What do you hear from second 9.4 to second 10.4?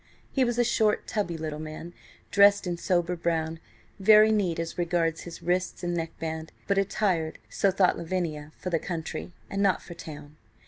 and not for town.